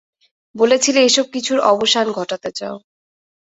[0.55, 2.75] বলেছিলে এসব কিছুর অবসান ঘটাতে চাও।